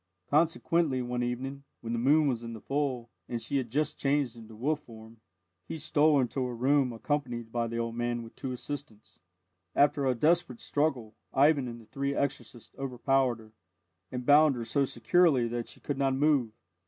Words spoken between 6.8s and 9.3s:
accompanied by the old man and two assistants.